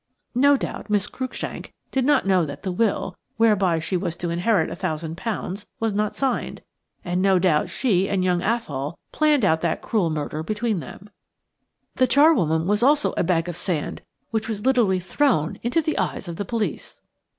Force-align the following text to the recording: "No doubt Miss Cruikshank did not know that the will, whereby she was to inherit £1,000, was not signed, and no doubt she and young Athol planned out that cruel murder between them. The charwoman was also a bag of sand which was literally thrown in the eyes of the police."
"No 0.33 0.57
doubt 0.57 0.89
Miss 0.89 1.05
Cruikshank 1.05 1.73
did 1.91 2.05
not 2.05 2.25
know 2.25 2.43
that 2.43 2.63
the 2.63 2.71
will, 2.71 3.15
whereby 3.37 3.79
she 3.79 3.95
was 3.95 4.15
to 4.15 4.31
inherit 4.31 4.71
£1,000, 4.71 5.65
was 5.79 5.93
not 5.93 6.15
signed, 6.15 6.63
and 7.05 7.21
no 7.21 7.37
doubt 7.37 7.69
she 7.69 8.09
and 8.09 8.23
young 8.23 8.41
Athol 8.41 8.97
planned 9.11 9.45
out 9.45 9.61
that 9.61 9.83
cruel 9.83 10.09
murder 10.09 10.41
between 10.41 10.79
them. 10.79 11.11
The 11.97 12.07
charwoman 12.07 12.65
was 12.65 12.81
also 12.81 13.13
a 13.15 13.23
bag 13.23 13.47
of 13.47 13.55
sand 13.55 14.01
which 14.31 14.49
was 14.49 14.65
literally 14.65 14.99
thrown 14.99 15.57
in 15.61 15.69
the 15.79 15.97
eyes 15.99 16.27
of 16.27 16.37
the 16.37 16.45
police." 16.45 16.99